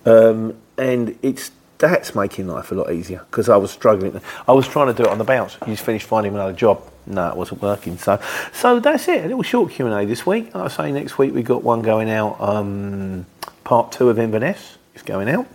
Um, 0.05 0.57
and 0.77 1.17
it's 1.21 1.51
that's 1.77 2.15
making 2.15 2.47
life 2.47 2.71
a 2.71 2.75
lot 2.75 2.91
easier 2.93 3.25
because 3.29 3.49
I 3.49 3.57
was 3.57 3.71
struggling. 3.71 4.19
I 4.47 4.53
was 4.53 4.67
trying 4.67 4.87
to 4.87 4.93
do 4.93 5.03
it 5.03 5.09
on 5.09 5.17
the 5.17 5.23
bounce. 5.23 5.57
You 5.61 5.73
just 5.73 5.83
finished 5.83 6.07
finding 6.07 6.33
another 6.33 6.53
job. 6.53 6.81
No, 7.05 7.29
it 7.29 7.35
wasn't 7.35 7.61
working. 7.61 7.97
So, 7.97 8.19
so 8.53 8.79
that's 8.79 9.07
it. 9.07 9.25
A 9.25 9.27
little 9.27 9.43
short 9.43 9.71
Q 9.71 9.87
and 9.87 9.95
A 9.95 10.05
this 10.05 10.25
week. 10.25 10.53
Like 10.55 10.63
I 10.65 10.67
say, 10.67 10.91
next 10.91 11.17
week 11.17 11.33
we 11.33 11.43
got 11.43 11.63
one 11.63 11.81
going 11.81 12.09
out. 12.09 12.39
Um, 12.39 13.25
part 13.63 13.91
two 13.91 14.09
of 14.09 14.19
Inverness 14.19 14.77
is 14.95 15.01
going 15.01 15.29
out, 15.29 15.47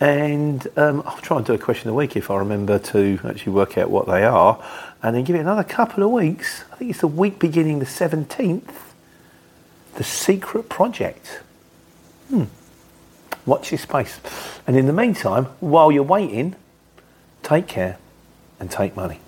and 0.00 0.66
um, 0.76 1.02
I'll 1.06 1.16
try 1.18 1.38
and 1.38 1.46
do 1.46 1.54
a 1.54 1.58
question 1.58 1.88
the 1.88 1.94
week 1.94 2.16
if 2.16 2.30
I 2.30 2.36
remember 2.36 2.78
to 2.78 3.18
actually 3.24 3.52
work 3.52 3.78
out 3.78 3.90
what 3.90 4.06
they 4.06 4.24
are, 4.24 4.62
and 5.02 5.16
then 5.16 5.24
give 5.24 5.36
it 5.36 5.40
another 5.40 5.64
couple 5.64 6.04
of 6.04 6.10
weeks. 6.10 6.64
I 6.72 6.76
think 6.76 6.90
it's 6.90 7.00
the 7.00 7.08
week 7.08 7.38
beginning 7.38 7.78
the 7.78 7.86
seventeenth. 7.86 8.92
The 9.94 10.02
Secret 10.02 10.68
Project. 10.68 11.40
Hmm. 12.28 12.46
Watch 13.46 13.70
your 13.70 13.78
space. 13.78 14.18
And 14.66 14.76
in 14.76 14.86
the 14.86 14.92
meantime, 14.92 15.44
while 15.60 15.92
you're 15.92 16.02
waiting, 16.02 16.56
take 17.44 17.68
care 17.68 17.98
and 18.58 18.68
take 18.68 18.96
money. 18.96 19.20